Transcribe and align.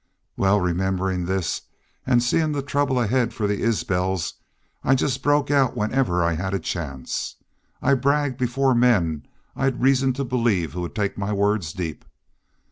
Wal, 0.35 0.59
rememberin' 0.59 1.25
this 1.27 1.61
an' 2.07 2.21
seein' 2.21 2.53
the 2.53 2.63
trouble 2.63 2.95
ahaid 2.95 3.33
for 3.33 3.45
the 3.45 3.61
Isbels, 3.61 4.33
I 4.83 4.95
just 4.95 5.21
broke 5.21 5.51
out 5.51 5.77
whenever 5.77 6.23
I 6.23 6.33
had 6.33 6.55
a 6.55 6.59
chance. 6.59 7.35
I 7.83 7.93
bragged 7.93 8.39
before 8.39 8.73
men 8.73 9.27
I'd 9.55 9.83
reason 9.83 10.11
to 10.13 10.23
believe 10.23 10.73
would 10.73 10.95
take 10.95 11.19
my 11.19 11.31
words 11.31 11.71
deep. 11.71 12.03